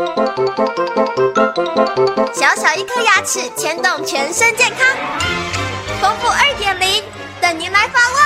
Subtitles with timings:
[0.00, 0.06] 小
[2.56, 4.78] 小一颗牙齿牵动全身健康，
[6.00, 7.02] 丰富二点零
[7.38, 8.18] 等您来发问。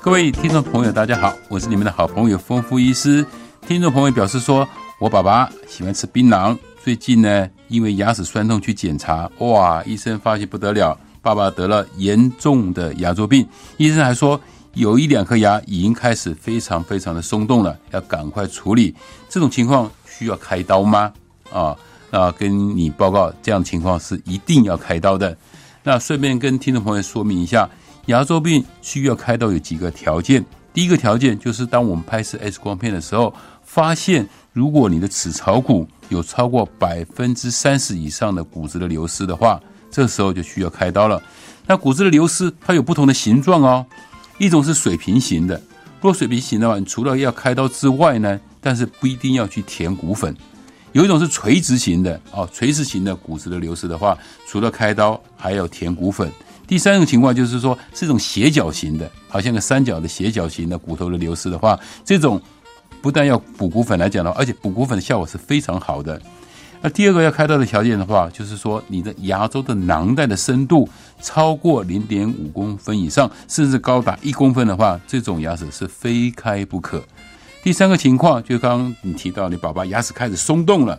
[0.00, 3.24] 各位听众朋友，大家好，我是你们的好朋友丰富医师。
[3.64, 4.68] 听众朋友表示说，
[4.98, 10.98] 我爸爸喜欢吃槟榔，最近呢，因为牙齿酸痛去检查，哇，医生发现不得了。
[11.28, 13.46] 爸爸得了严重的牙周病，
[13.76, 14.40] 医生还说
[14.72, 18.94] 有一两颗牙已经开始非常非常的松动了，要赶快处理。
[19.28, 21.12] 这种情况需要开刀吗？
[21.52, 21.76] 啊，
[22.10, 25.36] 那跟你报告，这样情况是一定要开刀的。
[25.82, 27.68] 那顺便跟听众朋友说明一下，
[28.06, 30.42] 牙周病需要开刀有几个条件。
[30.72, 39.60] 第一个条件就是当我们拍摄 X 光片的时候，发现如果你的齿槽骨有超过百分之三十以上的骨质的流失的话。
[39.90, 41.22] 这时候就需要开刀了。
[41.66, 43.84] 那骨质的流失，它有不同的形状哦。
[44.38, 45.56] 一种是水平型的，
[46.00, 50.34] 如果水平型的话，你除了要开刀之外呢，但是不一定要去填骨粉。
[50.92, 56.30] 有一种是垂直型的哦，垂直型的骨质的流失的话，除了开刀还要填骨粉。
[56.66, 62.40] 第三种情况就是说，是一种斜角型的，好像个三角的斜角型的骨头的流失的话，这种
[63.02, 66.20] 不但要补骨粉来讲的话，而且补骨粉的效果是非常好的。
[66.80, 70.88] 那第二个要开刀的条件的话，就是说你的牙周的囊袋的深度
[71.20, 77.02] 超过零点五公分以上，甚至高达一公分的话，这种牙齿是非开不可。
[77.62, 80.98] 第三个情况，就刚刚你提到你宝宝牙齿开始松动了。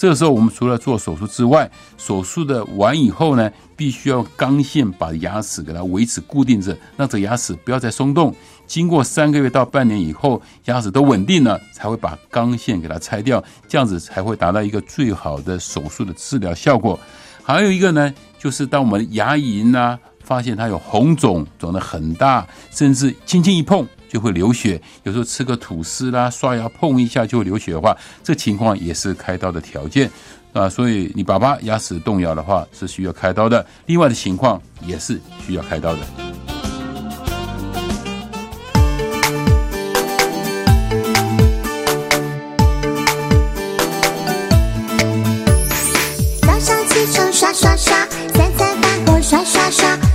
[0.00, 8.34] 这个时候，我们除了做手术之外，手术的完以后呢，必须要钢线把牙齿给它维持固定着，让这牙齿不要再松动。
[8.66, 16.98] 经过三个月到半年以后，牙齿都稳定了，才会把钢线给它拆掉，这样子才会达到一个最好的手术的治疗效果。
[17.42, 23.86] 还有一个呢，就是当我们牙龈呢发现它有红肿，肿得很大，甚至轻轻一碰。
[24.10, 30.10] 就会流血，有时候吃个吐司啦、刷牙碰一下就会流血的话，这情况也是开刀的条件
[30.52, 30.68] 啊。
[30.68, 36.00] 所以你爸爸牙齿动摇的话是需要开刀的，另外的情况也是需要开刀的。
[46.42, 50.09] 早上起床刷刷刷，三餐饭后刷刷刷。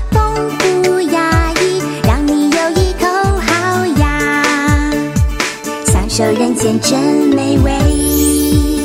[6.18, 6.98] 受人间真
[7.36, 8.85] 美味。